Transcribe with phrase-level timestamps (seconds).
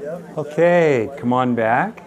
[0.00, 2.04] Okay, come on back.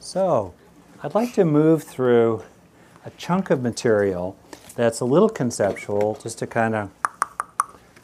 [0.00, 0.54] So,
[1.04, 2.42] I'd like to move through
[3.04, 4.36] a chunk of material
[4.74, 6.90] that's a little conceptual, just to kind of,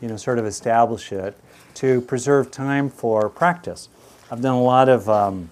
[0.00, 1.36] you know, sort of establish it,
[1.74, 3.88] to preserve time for practice.
[4.30, 5.50] I've done a lot of um,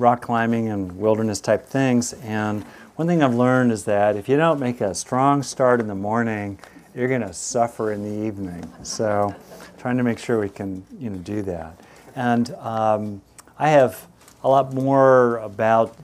[0.00, 2.64] rock climbing and wilderness type things, and
[2.96, 5.94] one thing I've learned is that if you don't make a strong start in the
[5.94, 6.58] morning,
[6.94, 8.70] you're going to suffer in the evening.
[8.82, 9.34] So,
[9.78, 11.80] trying to make sure we can, you know, do that.
[12.14, 13.22] And um,
[13.58, 14.06] I have
[14.42, 15.96] a lot more about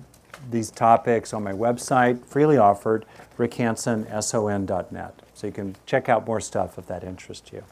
[0.51, 3.05] these topics on my website, freely offered,
[3.37, 5.23] rickhanson.son.net.
[5.35, 7.63] So you can check out more stuff if that interests you.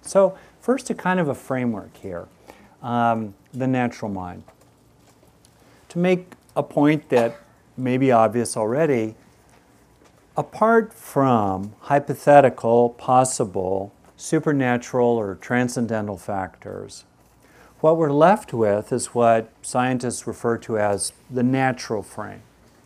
[0.00, 2.26] So, first, a kind of a framework here
[2.82, 4.42] um, the natural mind.
[5.92, 7.36] To make a point that
[7.76, 9.14] may be obvious already,
[10.38, 17.04] apart from hypothetical, possible, supernatural, or transcendental factors,
[17.80, 22.40] what we're left with is what scientists refer to as the natural frame,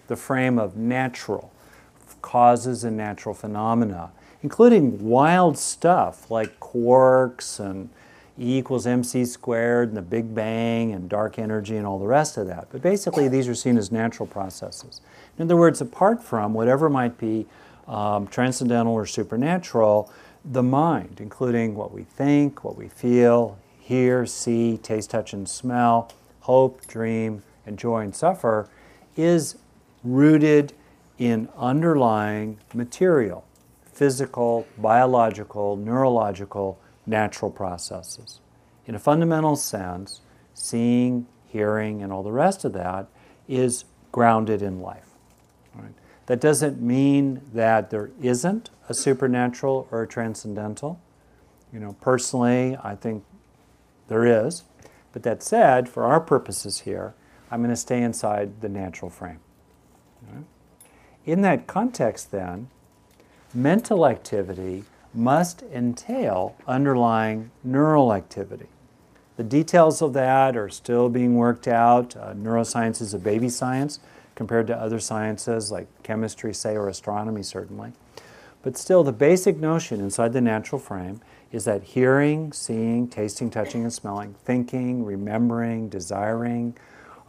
[0.09, 1.53] the frame of natural
[2.23, 4.11] causes and natural phenomena,
[4.43, 7.89] including wild stuff like quarks and
[8.39, 12.37] E equals mc squared and the Big Bang and dark energy and all the rest
[12.37, 12.69] of that.
[12.70, 15.01] But basically, these are seen as natural processes.
[15.39, 17.47] In other words, apart from whatever might be
[17.89, 20.11] um, transcendental or supernatural,
[20.45, 26.12] the mind, including what we think, what we feel, hear, see, taste, touch, and smell,
[26.41, 28.69] hope, dream, enjoy, and suffer,
[29.17, 29.57] is
[30.05, 30.73] rooted
[31.19, 33.45] in underlying material,
[33.92, 38.41] physical, biological, neurological, natural processes.
[38.87, 40.21] In a fundamental sense,
[40.55, 43.07] seeing, hearing, and all the rest of that
[43.48, 45.11] is grounded in life.
[45.75, 45.95] Right?
[46.27, 51.01] That doesn't mean that there isn't a supernatural or a transcendental.
[51.73, 53.25] You know, personally, I think
[54.09, 54.64] there is.
[55.13, 57.14] But that said, for our purposes here,
[57.51, 59.41] I'm going to stay inside the natural frame.
[60.30, 60.45] Right?
[61.25, 62.69] In that context, then,
[63.55, 64.85] mental activity
[65.17, 68.67] must entail underlying neural activity.
[69.37, 72.17] The details of that are still being worked out.
[72.17, 74.01] Uh, neuroscience is a baby science
[74.35, 77.93] compared to other sciences like chemistry, say, or astronomy, certainly.
[78.63, 81.21] But still, the basic notion inside the natural frame
[81.53, 86.77] is that hearing, seeing, tasting, touching, and smelling, thinking, remembering, desiring,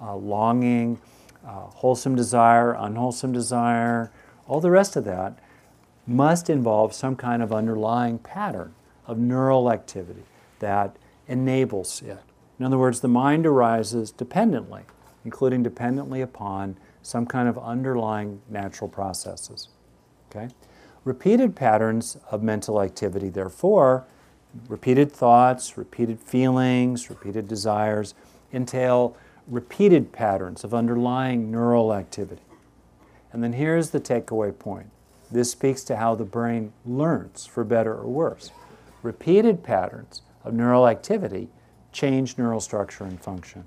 [0.02, 1.00] uh, longing,
[1.46, 4.12] uh, wholesome desire, unwholesome desire,
[4.48, 5.40] all the rest of that
[6.08, 8.74] must involve some kind of underlying pattern
[9.06, 10.24] of neural activity
[10.60, 10.96] that
[11.28, 12.20] enables it.
[12.60, 14.84] In other words, the mind arises dependently,
[15.26, 19.70] including dependently upon some kind of underlying natural processes.
[20.30, 20.50] Okay?
[21.04, 24.06] Repeated patterns of mental activity, therefore,
[24.68, 28.14] repeated thoughts, repeated feelings, repeated desires,
[28.52, 29.16] entail
[29.48, 32.42] repeated patterns of underlying neural activity.
[33.32, 34.90] And then here's the takeaway point
[35.32, 38.52] this speaks to how the brain learns, for better or worse.
[39.04, 41.50] Repeated patterns of neural activity
[41.92, 43.66] change neural structure and function.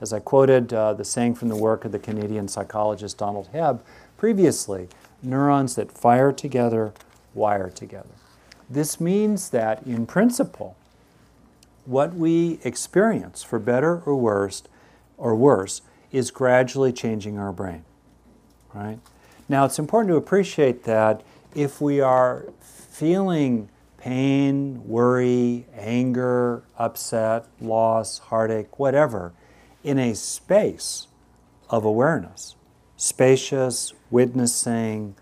[0.00, 3.80] As I quoted uh, the saying from the work of the Canadian psychologist Donald Hebb
[4.16, 4.88] previously,
[5.22, 6.92] neurons that fire together
[7.34, 8.14] wire together.
[8.70, 10.76] This means that, in principle,
[11.84, 14.62] what we experience, for better or worse,
[15.18, 15.82] or worse,
[16.12, 17.84] is gradually changing our brain.
[18.72, 18.98] Right?
[19.48, 21.22] Now, it's important to appreciate that
[21.54, 23.68] if we are feeling
[23.98, 29.32] pain, worry, anger, upset, loss, heartache, whatever,
[29.82, 31.08] in a space
[31.68, 32.56] of awareness,
[32.96, 35.14] spacious, witnessing,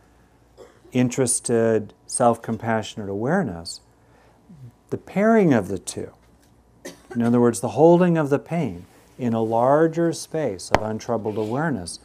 [0.92, 3.80] interested, self compassionate awareness,
[4.90, 6.12] the pairing of the two,
[7.14, 8.86] in other words, the holding of the pain
[9.18, 11.98] in a larger space of untroubled awareness,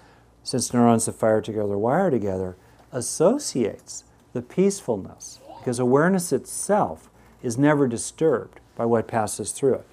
[0.48, 2.56] since neurons that fire together wire together,
[2.94, 7.10] associates the peacefulness, because awareness itself
[7.44, 9.86] is never disturbed by what passes through it.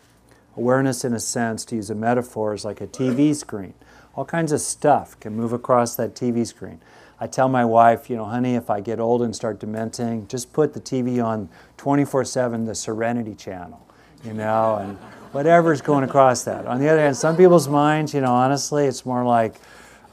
[0.57, 3.75] Awareness, in a sense, to use a metaphor, is like a TV screen.
[4.15, 6.81] All kinds of stuff can move across that TV screen.
[7.19, 10.53] I tell my wife, you know, honey, if I get old and start dementing, just
[10.53, 11.49] put the TV on
[11.79, 13.85] 24 7, the Serenity Channel,
[14.25, 14.97] you know, and
[15.33, 16.65] whatever's going across that.
[16.67, 19.57] On the other hand, some people's minds, you know, honestly, it's more like,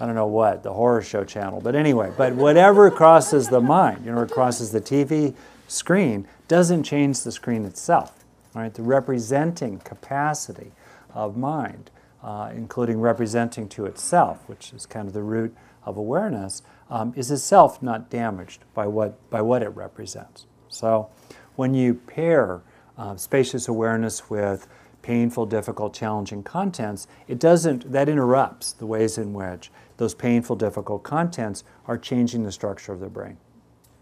[0.02, 1.62] I don't know what, the horror show channel.
[1.62, 5.36] But anyway, but whatever crosses the mind, you know, it crosses the TV
[5.68, 8.26] screen, doesn't change the screen itself.
[8.54, 8.74] Right?
[8.74, 10.72] The representing capacity
[11.14, 11.92] of mind
[12.24, 17.32] uh, including representing to itself, which is kind of the root of awareness, um, is
[17.32, 20.46] itself not damaged by what, by what it represents.
[20.70, 21.10] So
[21.56, 22.62] when you pair
[22.98, 24.68] uh, spacious awareness with
[25.02, 29.72] painful, difficult, challenging contents, it doesn't, that interrupts the ways in which
[30.02, 33.38] those painful, difficult contents are changing the structure of the brain.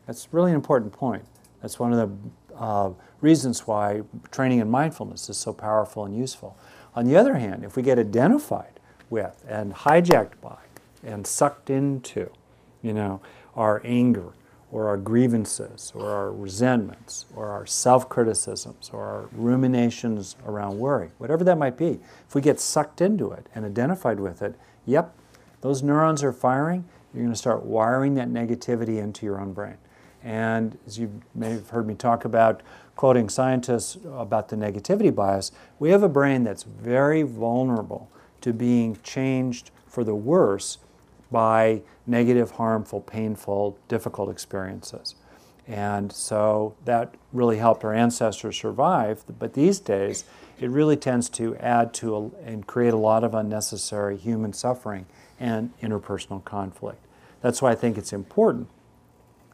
[0.08, 1.26] That's really an important point.
[1.62, 6.58] That's one of the uh, reasons why training in mindfulness is so powerful and useful.
[6.96, 8.80] On the other hand, if we get identified
[9.10, 10.56] with and hijacked by
[11.04, 12.32] and sucked into,
[12.82, 13.20] you know,
[13.54, 14.32] our anger
[14.72, 21.44] or our grievances or our resentments or our self-criticisms or our ruminations around worry, whatever
[21.44, 24.56] that might be, if we get sucked into it and identified with it,
[24.86, 25.14] yep,
[25.62, 29.78] those neurons are firing, you're going to start wiring that negativity into your own brain.
[30.24, 32.62] And as you may have heard me talk about,
[32.96, 38.12] quoting scientists about the negativity bias, we have a brain that's very vulnerable
[38.42, 40.80] to being changed for the worse
[41.32, 45.16] by negative, harmful, painful, difficult experiences.
[45.68, 49.24] And so that really helped our ancestors survive.
[49.38, 50.26] But these days,
[50.60, 55.06] it really tends to add to a, and create a lot of unnecessary human suffering
[55.40, 57.06] and interpersonal conflict.
[57.42, 58.68] That's why I think it's important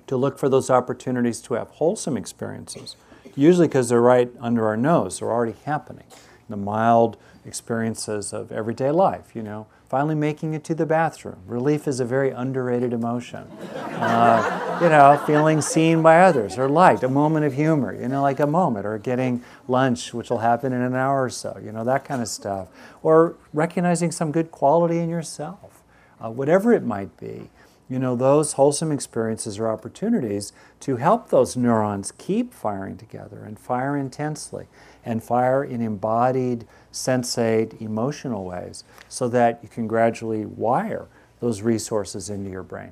[0.07, 2.95] to look for those opportunities to have wholesome experiences,
[3.35, 6.05] usually because they're right under our nose, they're already happening.
[6.47, 11.37] The mild experiences of everyday life, you know, finally making it to the bathroom.
[11.47, 13.43] Relief is a very underrated emotion.
[13.75, 18.21] Uh, you know, feeling seen by others or liked, a moment of humor, you know,
[18.21, 21.71] like a moment, or getting lunch, which will happen in an hour or so, you
[21.71, 22.67] know, that kind of stuff.
[23.03, 25.74] Or recognizing some good quality in yourself,
[26.23, 27.49] uh, whatever it might be.
[27.87, 33.59] You know, those wholesome experiences are opportunities to help those neurons keep firing together and
[33.59, 34.67] fire intensely
[35.03, 41.07] and fire in embodied, sensate, emotional ways so that you can gradually wire
[41.41, 42.91] those resources into your brain.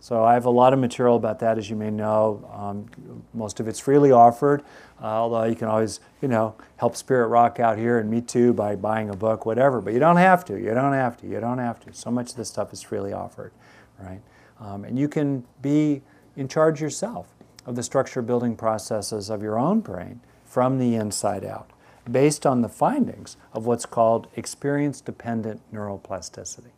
[0.00, 2.48] So I have a lot of material about that, as you may know.
[2.52, 4.62] Um, most of it's freely offered,
[5.02, 8.52] uh, although you can always, you know, help Spirit Rock out here and me too
[8.52, 9.80] by buying a book, whatever.
[9.80, 10.58] But you don't have to.
[10.58, 11.26] You don't have to.
[11.26, 11.92] You don't have to.
[11.92, 13.52] So much of this stuff is freely offered,
[13.98, 14.20] right?
[14.60, 16.02] Um, and you can be
[16.36, 17.34] in charge yourself
[17.64, 21.70] of the structure building processes of your own brain from the inside out
[22.10, 26.70] based on the findings of what's called experience dependent neuroplasticity.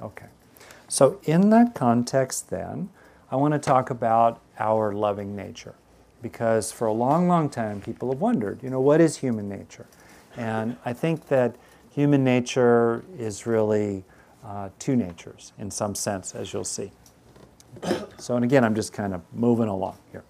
[0.00, 0.26] Okay,
[0.88, 2.90] so in that context, then,
[3.30, 5.74] I want to talk about our loving nature
[6.22, 9.86] because for a long, long time people have wondered, you know, what is human nature?
[10.36, 11.56] And I think that
[11.90, 14.04] human nature is really
[14.44, 16.92] uh, two natures in some sense, as you'll see.
[18.18, 20.22] So, and again, I'm just kind of moving along here.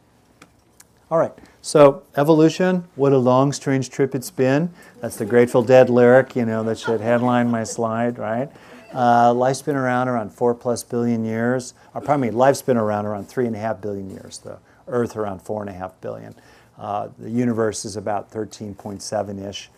[1.11, 4.71] All right, so evolution, what a long, strange trip it's been.
[5.01, 8.51] That's the Grateful Dead lyric, you know, that should headline my slide, right?
[8.95, 11.75] Uh, life's been around around four plus billion years.
[11.95, 14.39] Or pardon me, life's been around around three and a half billion years.
[14.39, 16.35] The Earth around four and a half billion.
[16.79, 19.71] Uh, the universe is about 13.7 ish,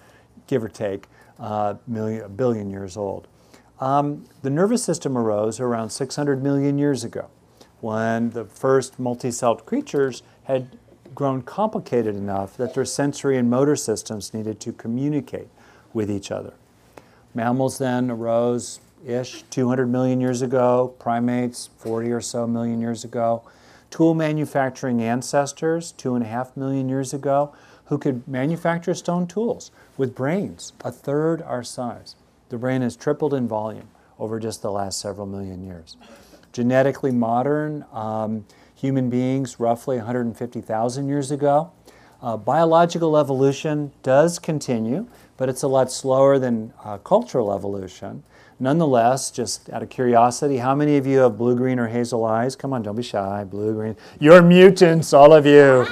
[0.47, 1.07] give or take,
[1.39, 3.29] uh, million, billion years old.
[3.81, 7.29] Um, the nervous system arose around 600 million years ago
[7.81, 10.79] when the first multi-celled creatures had
[11.15, 15.49] grown complicated enough that their sensory and motor systems needed to communicate
[15.93, 16.55] with each other.
[17.35, 23.43] Mammals then arose ish 200 million years ago, primates 40 or so million years ago,
[23.91, 27.55] tool manufacturing ancestors two and a half million years ago
[27.87, 32.17] who could manufacture stone tools with brains a third our size.
[32.49, 33.89] The brain has tripled in volume
[34.19, 35.97] over just the last several million years.
[36.53, 41.73] Genetically modern, um, human beings roughly 150,000 years ago.
[42.23, 48.23] Uh, biological evolution does continue, but it's a lot slower than uh, cultural evolution.
[48.59, 52.57] Nonetheless, just out of curiosity, how many of you have blue, green, or hazel eyes?
[52.57, 53.45] Come on, don't be shy.
[53.45, 53.97] Blue, green.
[54.19, 55.87] You're mutants, all of you.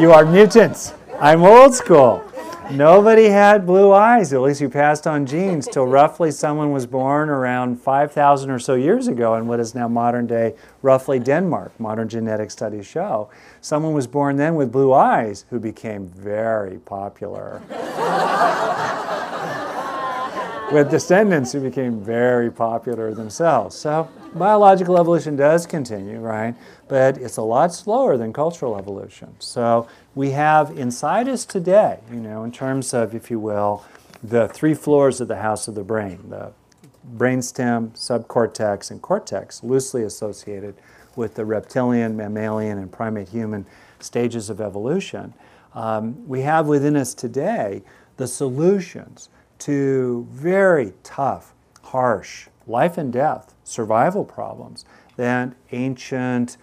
[0.00, 0.94] you are mutants.
[1.18, 2.24] I'm old school.
[2.70, 7.28] Nobody had blue eyes, at least you passed on genes, till roughly someone was born
[7.28, 12.08] around 5,000 or so years ago in what is now modern day, roughly Denmark, modern
[12.08, 13.28] genetic studies show.
[13.60, 17.60] Someone was born then with blue eyes who became very popular.
[20.74, 23.76] With descendants who became very popular themselves.
[23.76, 26.56] So biological evolution does continue, right?
[26.88, 29.36] But it's a lot slower than cultural evolution.
[29.38, 33.84] So we have inside us today, you know, in terms of, if you will,
[34.20, 36.50] the three floors of the house of the brain the
[37.16, 40.74] brainstem, subcortex, and cortex, loosely associated
[41.14, 43.64] with the reptilian, mammalian, and primate human
[44.00, 45.34] stages of evolution.
[45.74, 47.82] Um, we have within us today
[48.16, 49.28] the solutions
[49.64, 54.84] to very tough, harsh, life and death survival problems
[55.16, 56.58] that ancient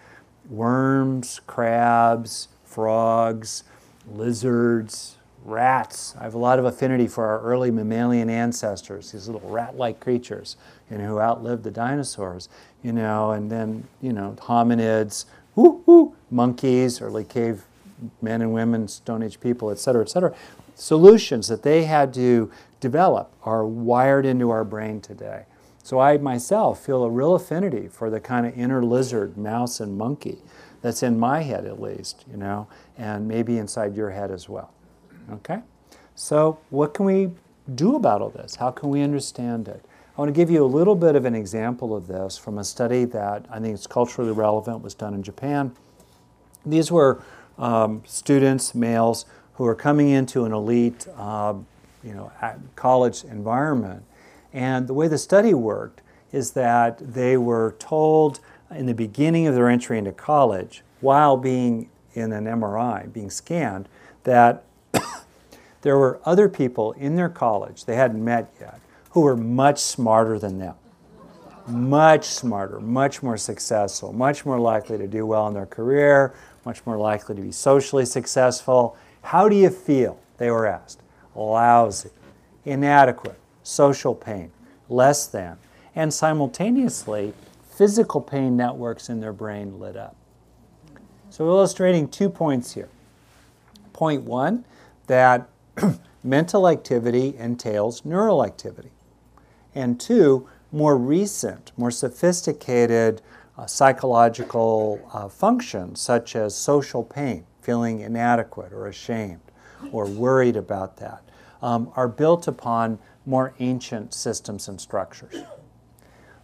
[0.50, 3.63] worms, crabs, frogs,
[4.08, 6.13] lizards, rats.
[6.20, 10.55] I have a lot of affinity for our early mammalian ancestors, these little rat-like creatures,
[10.91, 12.50] you know, who outlived the dinosaurs,
[12.84, 17.63] you know, and then, you know, hominids, whoo, monkeys, early cave
[18.22, 20.36] men and women, Stone Age people, et cetera, et cetera.
[20.75, 25.45] Solutions that they had to develop are wired into our brain today.
[25.83, 29.97] So I myself feel a real affinity for the kind of inner lizard, mouse, and
[29.97, 30.39] monkey
[30.81, 34.73] that's in my head at least, you know, and maybe inside your head as well.
[35.31, 35.59] Okay?
[36.15, 37.31] So, what can we
[37.73, 38.55] do about all this?
[38.55, 39.85] How can we understand it?
[40.15, 42.63] I want to give you a little bit of an example of this from a
[42.63, 45.73] study that I think is culturally relevant, was done in Japan.
[46.65, 47.23] These were
[47.57, 51.53] um, students, males, who are coming into an elite, uh,
[52.03, 52.31] you know,
[52.75, 54.03] college environment.
[54.53, 58.39] And the way the study worked is that they were told
[58.70, 63.88] in the beginning of their entry into college, while being in an MRI, being scanned,
[64.24, 64.63] that
[65.81, 68.79] there were other people in their college they hadn't met yet
[69.12, 70.75] who were much smarter than them.
[71.67, 76.34] Much smarter, much more successful, much more likely to do well in their career,
[76.65, 78.98] much more likely to be socially successful.
[79.22, 80.20] How do you feel?
[80.38, 81.01] They were asked.
[81.35, 82.09] Lousy,
[82.65, 84.51] inadequate, social pain,
[84.89, 85.57] less than,
[85.95, 90.15] and simultaneously, physical pain networks in their brain lit up.
[91.29, 92.89] So, illustrating two points here.
[93.93, 94.65] Point one,
[95.07, 95.50] that
[96.23, 98.91] mental activity entails neural activity.
[99.73, 103.21] And two, more recent, more sophisticated
[103.57, 109.50] uh, psychological uh, functions such as social pain, feeling inadequate or ashamed
[109.91, 111.23] or worried about that,
[111.61, 115.43] um, are built upon more ancient systems and structures.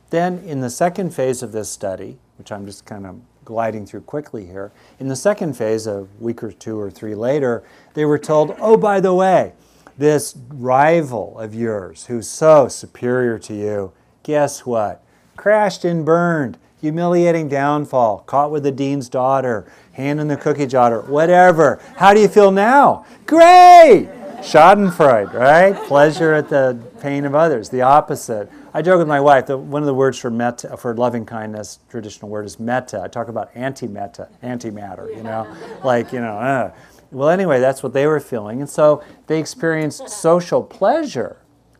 [0.09, 4.01] Then, in the second phase of this study, which I'm just kind of gliding through
[4.01, 7.63] quickly here, in the second phase, a week or two or three later,
[7.93, 9.53] they were told, oh, by the way,
[9.97, 13.91] this rival of yours who's so superior to you,
[14.23, 15.03] guess what?
[15.35, 21.01] Crashed and burned, humiliating downfall, caught with the dean's daughter, hand in the cookie jar,
[21.01, 21.81] whatever.
[21.97, 23.05] How do you feel now?
[23.25, 24.07] Great!
[24.39, 25.75] Schadenfreude, right?
[25.87, 28.49] Pleasure at the pain of others, the opposite.
[28.73, 31.79] I joke with my wife that one of the words for metta, for loving kindness,
[31.89, 33.01] traditional word is metta.
[33.01, 35.45] I talk about anti-metta, antimatter, you know,
[35.83, 36.71] like, you know, uh.
[37.11, 38.61] Well, anyway, that's what they were feeling.
[38.61, 41.37] And so they experienced social pleasure,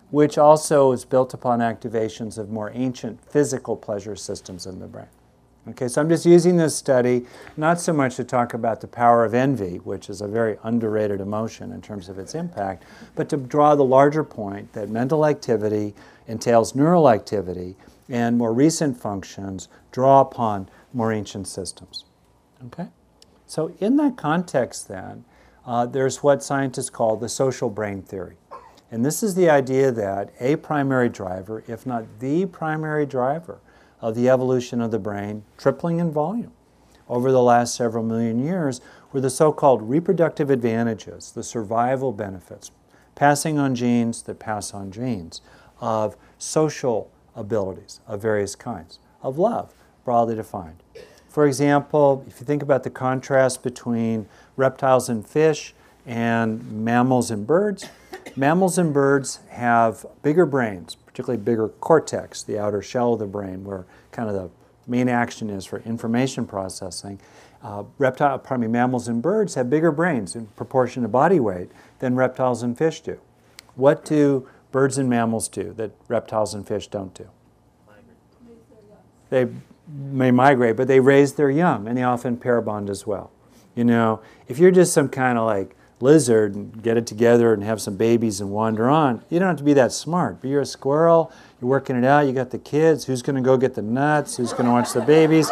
[0.10, 5.08] which also is built upon activations of more ancient physical pleasure systems in the brain.
[5.70, 7.26] Okay, so I'm just using this study
[7.58, 11.20] not so much to talk about the power of envy, which is a very underrated
[11.20, 12.86] emotion in terms of its impact,
[13.16, 15.94] but to draw the larger point that mental activity
[16.26, 17.76] entails neural activity
[18.08, 22.06] and more recent functions draw upon more ancient systems.
[22.68, 22.88] Okay?
[23.46, 25.26] So, in that context, then,
[25.66, 28.38] uh, there's what scientists call the social brain theory.
[28.90, 33.60] And this is the idea that a primary driver, if not the primary driver,
[34.00, 36.52] of the evolution of the brain, tripling in volume
[37.10, 38.80] over the last several million years,
[39.12, 42.72] were the so called reproductive advantages, the survival benefits,
[43.16, 45.42] passing on genes that pass on genes,
[45.80, 49.74] of social abilities of various kinds, of love,
[50.06, 50.84] broadly defined.
[51.28, 55.74] For example, if you think about the contrast between reptiles and fish
[56.06, 57.86] and mammals and birds,
[58.36, 63.64] mammals and birds have bigger brains, particularly bigger cortex, the outer shell of the brain,
[63.64, 64.50] where kind of the
[64.88, 67.20] main action is for information processing.
[67.64, 71.70] Uh, reptile, pardon me, mammals and birds have bigger brains in proportion to body weight
[72.00, 73.20] than reptiles and fish do.
[73.76, 77.28] What do birds and mammals do that reptiles and fish don't do?
[79.30, 79.48] They
[79.88, 83.32] may migrate, but they raise their young, and they often pair bond as well.
[83.76, 87.64] You know, if you're just some kind of like lizard and get it together and
[87.64, 90.42] have some babies and wander on, you don't have to be that smart.
[90.42, 93.42] But you're a squirrel, you're working it out, you got the kids, who's going to
[93.42, 95.50] go get the nuts, who's going to watch the babies?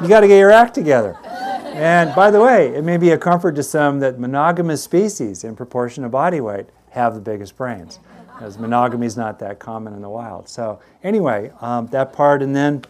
[0.00, 1.16] You got to get your act together.
[1.24, 5.54] And by the way, it may be a comfort to some that monogamous species, in
[5.54, 10.00] proportion to body weight, have the biggest brains, because monogamy is not that common in
[10.00, 10.48] the wild.
[10.48, 12.82] So, anyway, um, that part, and then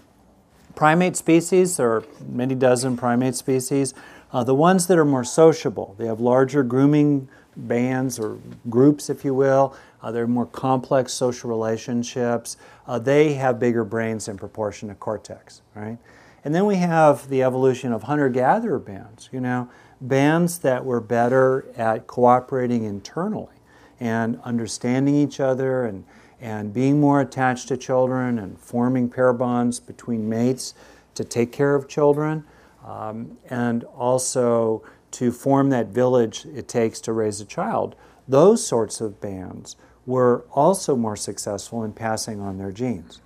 [0.76, 3.92] primate species, there are many dozen primate species.
[4.36, 7.26] Uh, the ones that are more sociable, they have larger grooming
[7.56, 8.36] bands or
[8.68, 9.74] groups, if you will.
[10.02, 12.58] Uh, they're more complex social relationships.
[12.86, 15.96] Uh, they have bigger brains in proportion to cortex, right?
[16.44, 19.70] And then we have the evolution of hunter-gatherer bands, you know,
[20.02, 23.56] bands that were better at cooperating internally
[24.00, 26.04] and understanding each other and,
[26.42, 30.74] and being more attached to children and forming pair bonds between mates
[31.14, 32.44] to take care of children,
[32.86, 37.96] um, and also to form that village it takes to raise a child.
[38.28, 43.20] Those sorts of bands were also more successful in passing on their genes.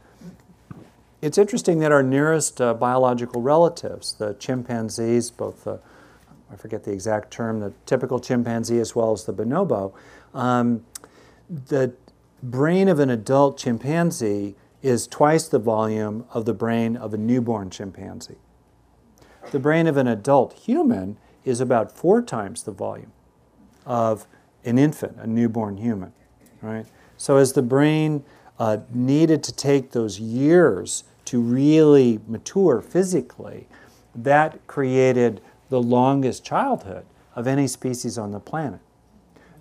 [1.23, 5.79] It's interesting that our nearest uh, biological relatives, the chimpanzees, both the,
[6.51, 9.93] I forget the exact term, the typical chimpanzee as well as the bonobo,
[10.33, 10.87] um,
[11.51, 11.93] the
[12.43, 17.69] brain of an adult chimpanzee is twice the volume of the brain of a newborn
[17.69, 18.39] chimpanzee.
[19.51, 23.13] The brain of an adult human is about four times the volume
[23.87, 24.27] of
[24.65, 26.13] an infant, a newborn human,
[26.63, 26.87] right?
[27.17, 28.25] So as the brain
[28.59, 33.67] uh, needed to take those years to really mature physically,
[34.15, 37.05] that created the longest childhood
[37.35, 38.81] of any species on the planet.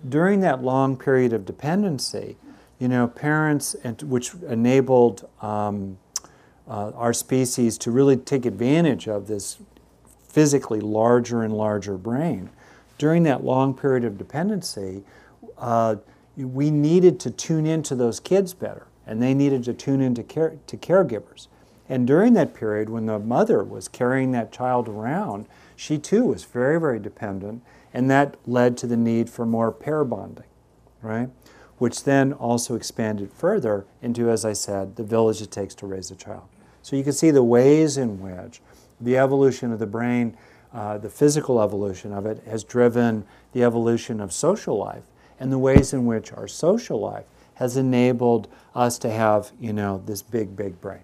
[0.08, 2.36] During that long period of dependency,
[2.78, 5.98] you know, parents, and, which enabled um,
[6.68, 9.58] uh, our species to really take advantage of this
[10.30, 12.50] physically larger and larger brain.
[12.98, 15.02] During that long period of dependency,
[15.58, 15.96] uh,
[16.36, 20.56] we needed to tune into those kids better, and they needed to tune into care,
[20.66, 21.48] to caregivers.
[21.88, 26.44] And during that period, when the mother was carrying that child around, she too was
[26.44, 30.44] very, very dependent, and that led to the need for more pair bonding,
[31.02, 31.30] right?
[31.78, 36.12] Which then also expanded further into, as I said, the village it takes to raise
[36.12, 36.44] a child.
[36.82, 38.60] So you can see the ways in which
[39.00, 40.36] the evolution of the brain,
[40.72, 45.04] uh, the physical evolution of it, has driven the evolution of social life,
[45.38, 50.02] and the ways in which our social life has enabled us to have, you know,
[50.06, 51.02] this big, big brain.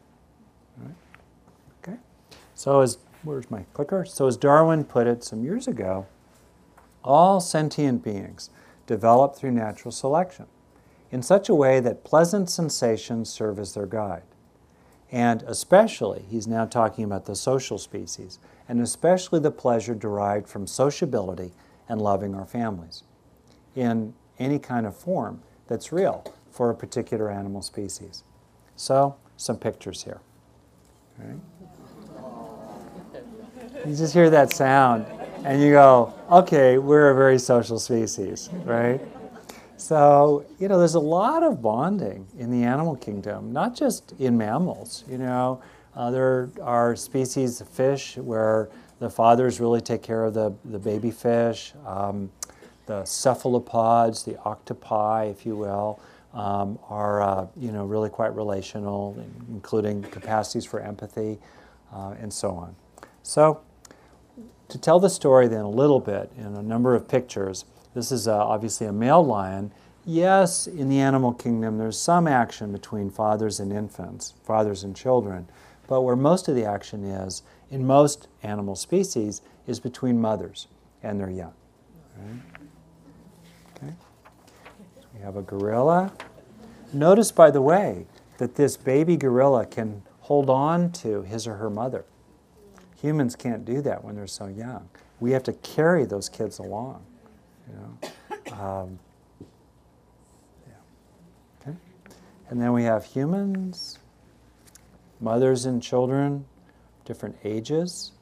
[2.56, 4.06] So, as where's my clicker?
[4.06, 6.06] So, as Darwin put it some years ago,
[7.04, 8.48] all sentient beings
[8.86, 10.46] develop through natural selection
[11.12, 14.22] in such a way that pleasant sensations serve as their guide.
[15.12, 18.38] And especially, he's now talking about the social species,
[18.68, 21.52] and especially the pleasure derived from sociability
[21.88, 23.04] and loving our families
[23.74, 28.24] in any kind of form that's real for a particular animal species.
[28.74, 30.20] So, some pictures here.
[33.86, 35.06] You just hear that sound
[35.44, 39.00] and you go, okay, we're a very social species, right?
[39.78, 44.36] So, you know, there's a lot of bonding in the animal kingdom, not just in
[44.36, 45.04] mammals.
[45.08, 45.62] You know,
[45.94, 50.78] uh, there are species of fish where the fathers really take care of the, the
[50.78, 51.74] baby fish.
[51.86, 52.30] Um,
[52.86, 56.00] the cephalopods, the octopi, if you will,
[56.32, 61.38] um, are, uh, you know, really quite relational, including capacities for empathy
[61.92, 62.76] uh, and so on.
[63.22, 63.60] So,
[64.68, 67.64] to tell the story then a little bit in a number of pictures,
[67.96, 69.72] this is uh, obviously a male lion.
[70.04, 75.48] Yes, in the animal kingdom, there's some action between fathers and infants, fathers and children,
[75.88, 80.68] but where most of the action is, in most animal species, is between mothers
[81.02, 81.54] and their young.
[83.76, 83.94] Okay.
[85.00, 86.12] So we have a gorilla.
[86.92, 88.04] Notice, by the way,
[88.36, 92.04] that this baby gorilla can hold on to his or her mother.
[93.00, 94.90] Humans can't do that when they're so young.
[95.18, 97.02] We have to carry those kids along.
[97.68, 98.56] You know?
[98.56, 98.98] Um,
[100.66, 100.74] yeah.
[101.60, 101.76] Okay.
[102.48, 103.98] And then we have humans,
[105.20, 106.44] mothers and children,
[107.04, 108.12] different ages.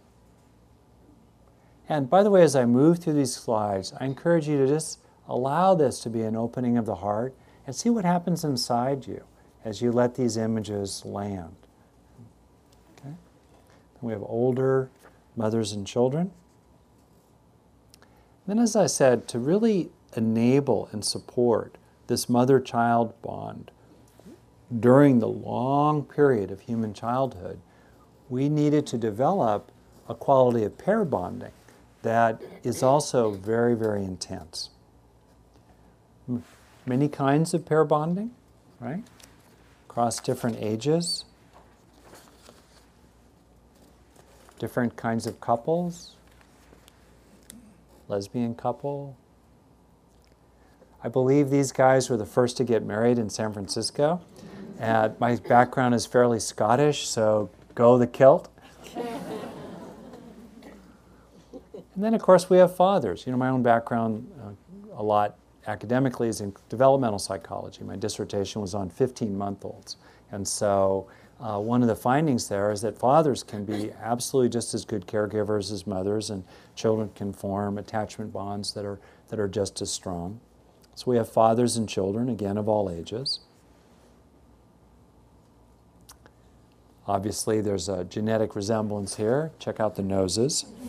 [1.88, 5.00] And by the way, as I move through these slides, I encourage you to just
[5.28, 7.34] allow this to be an opening of the heart
[7.66, 9.24] and see what happens inside you
[9.64, 11.56] as you let these images land.
[12.98, 13.14] Okay.
[14.00, 14.90] We have older
[15.36, 16.30] mothers and children.
[18.46, 21.76] Then, as I said, to really enable and support
[22.06, 23.70] this mother child bond
[24.80, 27.60] during the long period of human childhood,
[28.28, 29.70] we needed to develop
[30.08, 31.52] a quality of pair bonding
[32.02, 34.70] that is also very, very intense.
[36.86, 38.32] Many kinds of pair bonding,
[38.78, 39.02] right?
[39.88, 41.24] Across different ages,
[44.58, 46.16] different kinds of couples,
[48.08, 49.16] lesbian couple.
[51.02, 54.22] I believe these guys were the first to get married in San Francisco.
[54.78, 58.48] And my background is fairly Scottish, so go the kilt.
[58.96, 59.12] and
[61.96, 63.26] then, of course, we have fathers.
[63.26, 64.50] You know, my own background uh,
[64.96, 65.36] a lot
[65.66, 67.84] academically is in developmental psychology.
[67.84, 69.96] My dissertation was on 15 month olds.
[70.32, 71.08] And so
[71.40, 75.06] uh, one of the findings there is that fathers can be absolutely just as good
[75.06, 76.44] caregivers as mothers, and
[76.74, 80.40] children can form attachment bonds that are, that are just as strong.
[80.94, 83.40] So we have fathers and children, again, of all ages.
[87.06, 89.50] Obviously, there's a genetic resemblance here.
[89.58, 90.64] Check out the noses.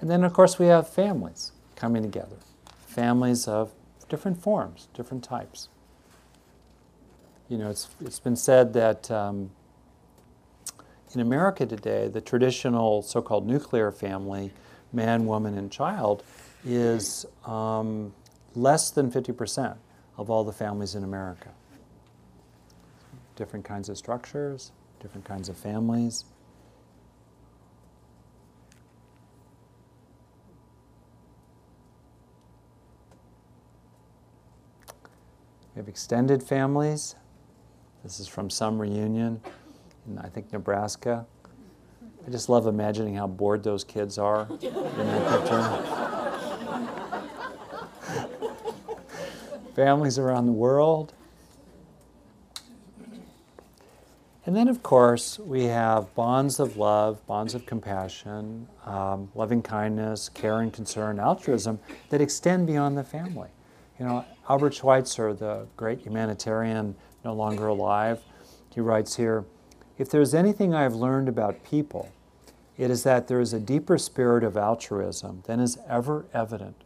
[0.00, 2.36] and then, of course, we have families coming together
[2.92, 3.72] families of
[4.08, 5.68] different forms, different types.
[7.52, 9.50] You know, it's, it's been said that um,
[11.12, 14.52] in America today, the traditional so called nuclear family,
[14.90, 16.22] man, woman, and child,
[16.64, 18.14] is um,
[18.54, 19.76] less than 50%
[20.16, 21.50] of all the families in America
[23.36, 26.24] different kinds of structures, different kinds of families.
[35.74, 37.14] We have extended families.
[38.02, 39.40] This is from some reunion
[40.06, 41.26] in, I think, Nebraska.
[42.26, 46.02] I just love imagining how bored those kids are in that picture.
[49.74, 51.14] families around the world.
[54.44, 60.28] And then, of course, we have bonds of love, bonds of compassion, um, loving kindness,
[60.28, 61.78] care and concern, altruism
[62.10, 63.50] that extend beyond the family.
[64.00, 68.20] You know, Albert Schweitzer, the great humanitarian, no longer alive,
[68.74, 69.44] he writes here
[69.98, 72.10] If there is anything I have learned about people,
[72.78, 76.76] it is that there is a deeper spirit of altruism than is ever evident.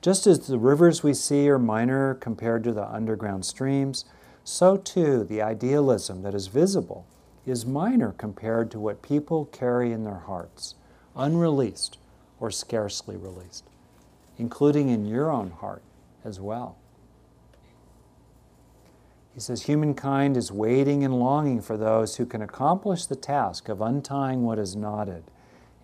[0.00, 4.04] Just as the rivers we see are minor compared to the underground streams,
[4.42, 7.06] so too the idealism that is visible
[7.46, 10.74] is minor compared to what people carry in their hearts,
[11.16, 11.98] unreleased
[12.40, 13.64] or scarcely released,
[14.38, 15.82] including in your own heart
[16.24, 16.76] as well.
[19.34, 23.80] He says, Humankind is waiting and longing for those who can accomplish the task of
[23.80, 25.24] untying what is knotted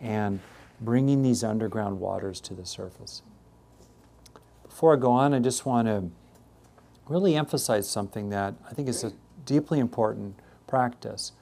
[0.00, 0.38] and
[0.80, 3.22] bringing these underground waters to the surface.
[4.62, 6.10] Before I go on, I just want to
[7.08, 9.12] really emphasize something that I think is a
[9.44, 11.32] deeply important practice.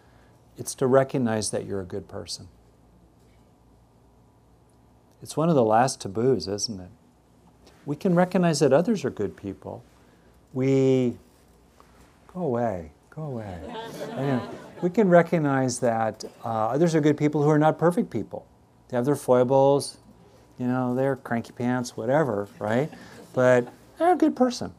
[0.56, 2.48] It's to recognize that you're a good person.
[5.22, 6.90] It's one of the last taboos, isn't it?
[7.84, 9.84] We can recognize that others are good people.
[10.54, 11.18] We
[12.38, 13.58] go away, go away.
[14.82, 18.46] we can recognize that uh, others are good people who are not perfect people.
[18.88, 19.98] They have their foibles,
[20.58, 22.90] you know, they're cranky pants, whatever, right?
[23.34, 24.72] But they're a good person.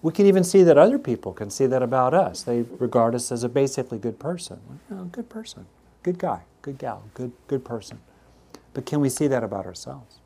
[0.00, 2.44] We can even see that other people can see that about us.
[2.44, 4.60] They regard us as a basically good person.
[4.92, 5.66] Oh, good person,
[6.04, 7.98] good guy, good gal, good, good person.
[8.74, 10.20] But can we see that about ourselves?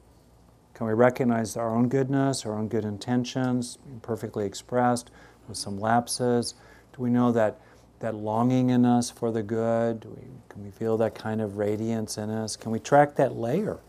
[0.74, 5.11] Can we recognize our own goodness, our own good intentions, perfectly expressed,
[5.48, 6.55] with some lapses?
[6.96, 7.61] Do we know that,
[8.00, 10.00] that longing in us for the good?
[10.00, 12.57] Do We, can we feel that kind of radiance in us?
[12.57, 13.81] Can we track that layer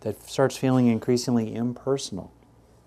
[0.00, 2.32] that starts feeling increasingly impersonal,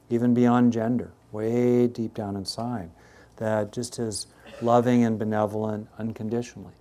[0.10, 1.12] even beyond gender?
[1.34, 2.90] way deep down inside,
[3.38, 4.28] that just is
[4.62, 6.74] loving and benevolent unconditionally.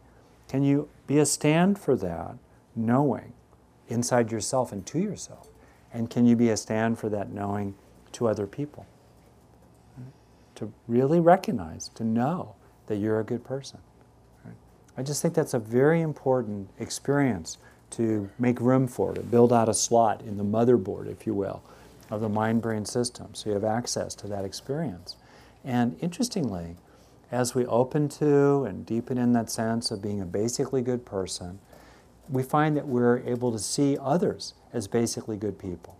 [0.49, 2.37] Can you be a stand for that,
[2.77, 3.33] knowing
[3.89, 5.49] inside yourself and to yourself?
[5.93, 7.75] And can you be a stand for that knowing
[8.13, 8.87] to other people?
[10.63, 12.55] To really recognize, to know
[12.87, 13.81] that you're a good person.
[14.97, 17.59] I just think that's a very important experience
[17.91, 21.65] to make room for, to build out a slot in the motherboard, if you will,
[22.11, 23.35] of the mind brain system.
[23.35, 25.17] So you have access to that experience.
[25.65, 26.77] And interestingly,
[27.33, 31.59] as we open to and deepen in that sense of being a basically good person,
[32.29, 35.99] we find that we're able to see others as basically good people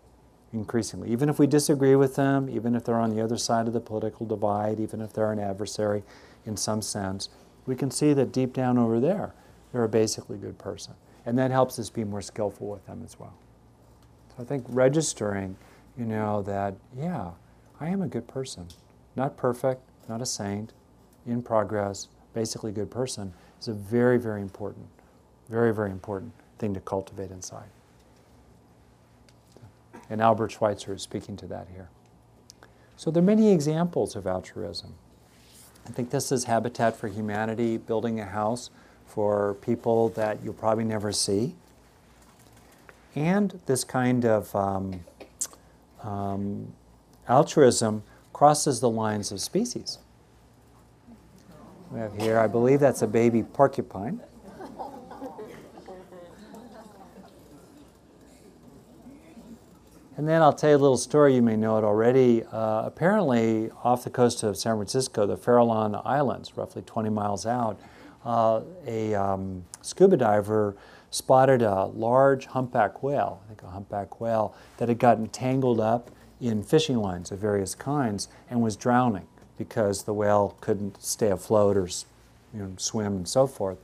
[0.53, 1.11] increasingly.
[1.11, 3.81] Even if we disagree with them, even if they're on the other side of the
[3.81, 6.03] political divide, even if they're an adversary
[6.45, 7.29] in some sense,
[7.67, 9.35] we can see that deep down over there,
[9.73, 10.95] they're a basically good person.
[11.25, 13.35] And that helps us be more skillful with them as well.
[14.29, 15.57] So I think registering
[15.97, 17.31] you know, that, yeah,
[17.81, 18.67] I am a good person.
[19.17, 20.73] Not perfect, not a saint,
[21.27, 24.87] in progress, basically good person, is a very, very important,
[25.49, 27.69] very, very important thing to cultivate inside.
[30.13, 31.89] And Albert Schweitzer is speaking to that here.
[32.97, 34.93] So there are many examples of altruism.
[35.87, 38.69] I think this is Habitat for Humanity building a house
[39.07, 41.55] for people that you'll probably never see.
[43.15, 45.01] And this kind of um,
[46.03, 46.75] um,
[47.27, 48.03] altruism
[48.35, 49.97] crosses the lines of species.
[51.91, 54.21] We have here, I believe that's a baby porcupine.
[60.23, 62.45] And then I'll tell you a little story, you may know it already.
[62.45, 67.81] Uh, apparently, off the coast of San Francisco, the Farallon Islands, roughly 20 miles out,
[68.25, 70.77] uh, a um, scuba diver
[71.11, 76.13] spotted a large humpback whale, I think a humpback whale, that had gotten tangled up
[76.41, 79.27] in fishing lines of various kinds and was drowning
[79.59, 81.89] because the whale couldn't stay afloat or
[82.55, 83.79] you know, swim and so forth.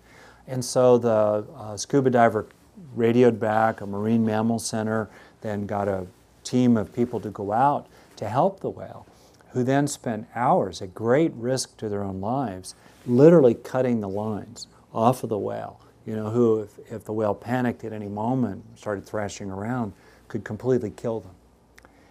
[0.46, 2.46] And so the uh, scuba diver
[2.94, 6.06] radioed back a marine mammal center, then got a
[6.48, 9.06] team of people to go out to help the whale,
[9.50, 12.74] who then spent hours at great risk to their own lives,
[13.06, 15.80] literally cutting the lines off of the whale.
[16.06, 19.92] You know, who, if, if the whale panicked at any moment, started thrashing around,
[20.26, 21.34] could completely kill them.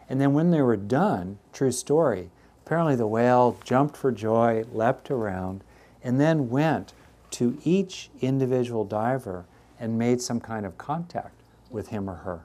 [0.09, 2.29] And then when they were done, true story,
[2.65, 5.63] apparently the whale jumped for joy, leapt around,
[6.03, 6.93] and then went
[7.31, 9.45] to each individual diver
[9.79, 11.33] and made some kind of contact
[11.69, 12.41] with him or her.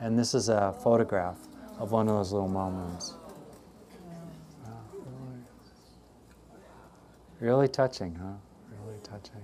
[0.00, 1.38] And this is a photograph
[1.78, 3.14] of one of those little moments.
[7.40, 8.32] really touching, huh?
[8.84, 9.42] Really touching.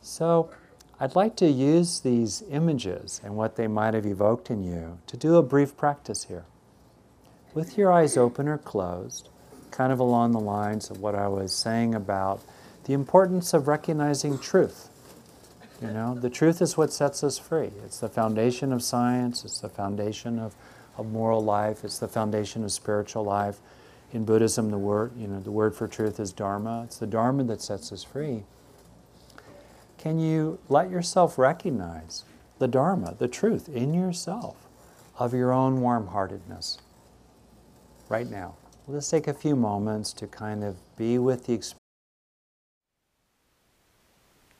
[0.00, 0.50] So,
[0.98, 5.16] I'd like to use these images and what they might have evoked in you to
[5.16, 6.44] do a brief practice here.
[7.54, 9.30] With your eyes open or closed,
[9.70, 12.42] kind of along the lines of what I was saying about
[12.84, 14.89] the importance of recognizing truth.
[15.80, 17.70] You know, the truth is what sets us free.
[17.84, 20.54] It's the foundation of science, it's the foundation of,
[20.98, 23.60] of moral life, it's the foundation of spiritual life.
[24.12, 26.82] In Buddhism, the word, you know, the word for truth is dharma.
[26.84, 28.44] It's the dharma that sets us free.
[30.00, 32.24] Can you let yourself recognize
[32.58, 34.56] the Dharma, the truth in yourself
[35.18, 36.78] of your own warm heartedness
[38.08, 38.54] right now?
[38.88, 41.79] Let's take a few moments to kind of be with the experience.